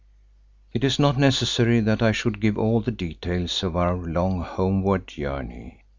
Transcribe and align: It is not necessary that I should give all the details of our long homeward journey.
It 0.73 0.83
is 0.83 0.97
not 0.97 1.19
necessary 1.19 1.79
that 1.81 2.01
I 2.01 2.11
should 2.11 2.41
give 2.41 2.57
all 2.57 2.81
the 2.81 2.89
details 2.89 3.61
of 3.61 3.75
our 3.75 3.95
long 3.95 4.41
homeward 4.41 5.05
journey. 5.05 5.83